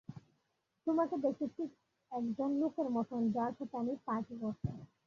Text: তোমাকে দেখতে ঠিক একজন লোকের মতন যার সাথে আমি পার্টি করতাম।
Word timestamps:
তোমাকে 0.87 1.15
দেখতে 1.17 1.45
ঠিক 1.55 1.69
একজন 2.11 2.49
লোকের 2.61 2.87
মতন 2.89 3.21
যার 3.35 3.51
সাথে 3.57 3.75
আমি 3.77 3.93
পার্টি 4.05 4.35
করতাম। 4.41 4.77